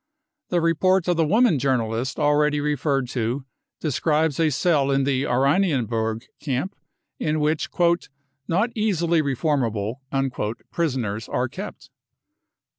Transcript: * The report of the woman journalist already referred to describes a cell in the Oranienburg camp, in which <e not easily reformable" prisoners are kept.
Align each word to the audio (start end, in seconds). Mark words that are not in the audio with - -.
* 0.27 0.49
The 0.49 0.61
report 0.61 1.07
of 1.07 1.15
the 1.17 1.27
woman 1.27 1.59
journalist 1.59 2.17
already 2.17 2.59
referred 2.59 3.07
to 3.09 3.45
describes 3.79 4.39
a 4.39 4.49
cell 4.49 4.89
in 4.89 5.03
the 5.03 5.25
Oranienburg 5.27 6.23
camp, 6.39 6.75
in 7.19 7.39
which 7.39 7.69
<e 7.79 7.95
not 8.47 8.71
easily 8.73 9.21
reformable" 9.21 9.97
prisoners 10.71 11.29
are 11.29 11.47
kept. 11.47 11.91